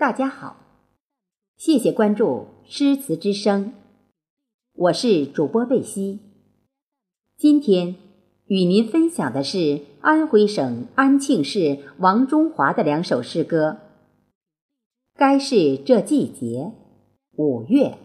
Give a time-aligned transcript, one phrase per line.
[0.00, 0.56] 大家好，
[1.58, 3.74] 谢谢关注诗词之声，
[4.72, 6.20] 我是主播贝西。
[7.36, 7.96] 今天
[8.46, 13.76] 与您分享的是安徽省安庆市王中华的两首诗歌。
[15.16, 16.72] 该是这季节，
[17.32, 17.98] 五月。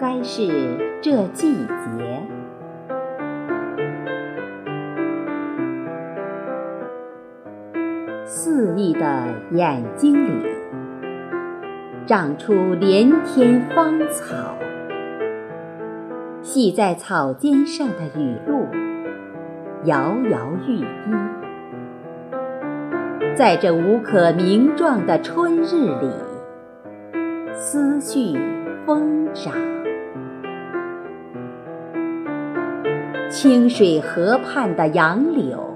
[0.00, 0.48] 该是
[1.02, 2.22] 这季节，
[8.24, 10.42] 肆意的眼睛里
[12.06, 14.56] 长出连天芳草，
[16.40, 18.66] 系在草尖上的雨露
[19.84, 21.14] 摇摇欲滴，
[23.36, 26.10] 在这无可名状的春日里，
[27.52, 28.34] 思绪
[28.86, 29.52] 疯长。
[33.30, 35.72] 清水河畔的杨柳，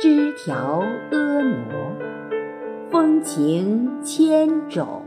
[0.00, 1.54] 枝条婀娜，
[2.90, 5.04] 风情千种。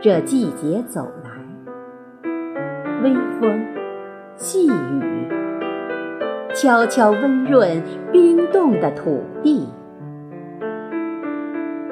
[0.00, 1.30] 这季节走来，
[3.04, 3.64] 微风
[4.34, 5.28] 细雨，
[6.52, 9.68] 悄悄温润冰冻的土地，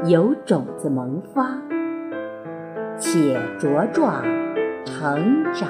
[0.07, 1.63] 有种子萌发，
[2.99, 4.25] 且茁壮
[4.85, 5.69] 成长。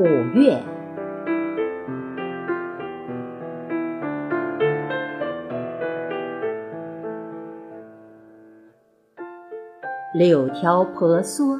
[0.00, 0.62] 五月，
[10.14, 11.58] 柳条婆娑，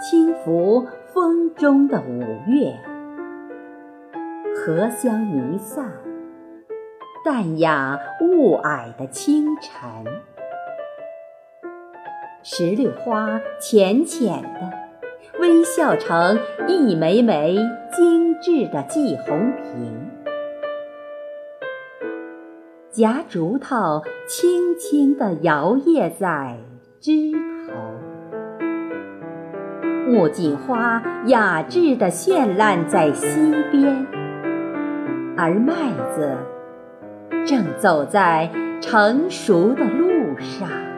[0.00, 0.84] 轻拂
[1.14, 2.76] 风中的五月，
[4.56, 5.92] 荷香弥散，
[7.24, 10.04] 淡雅雾霭的清晨，
[12.42, 14.81] 石榴花浅浅的。
[15.42, 16.38] 微笑成
[16.68, 17.56] 一枚枚
[17.90, 19.92] 精致的季红瓶，
[22.92, 26.56] 夹竹头轻轻地摇曳在
[27.00, 27.32] 枝
[27.66, 27.74] 头，
[30.08, 34.06] 木槿花雅致地绚烂在溪边，
[35.36, 35.74] 而麦
[36.14, 36.36] 子
[37.44, 38.48] 正走在
[38.80, 40.91] 成熟的路上。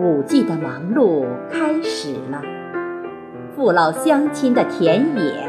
[0.00, 2.42] 五季的忙碌开始了，
[3.54, 5.46] 父老乡亲的田野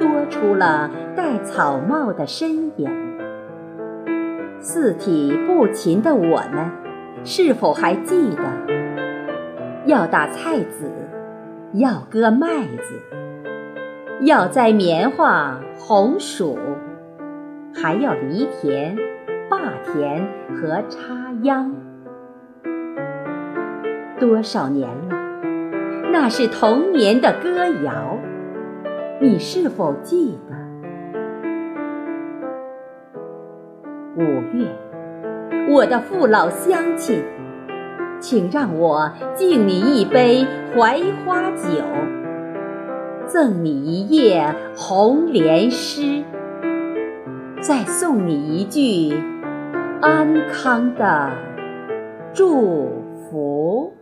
[0.00, 2.90] 多出了戴草帽的身影。
[4.58, 6.68] 四体不勤的我们，
[7.22, 8.42] 是否还记得
[9.86, 10.90] 要打菜籽，
[11.74, 13.00] 要割麦子，
[14.22, 16.58] 要栽棉花、红薯，
[17.72, 18.96] 还要犁田、
[19.48, 20.26] 耙田
[20.56, 21.72] 和插秧？
[24.26, 25.14] 多少年了，
[26.10, 28.18] 那是童年的歌谣，
[29.20, 30.56] 你是否记得？
[34.16, 34.22] 五
[34.56, 34.66] 月，
[35.68, 37.22] 我的父老乡亲，
[38.18, 41.82] 请让我敬你一杯槐花酒，
[43.26, 46.24] 赠你一页红莲诗，
[47.60, 49.14] 再送你一句
[50.00, 51.30] 安康的
[52.32, 53.93] 祝福。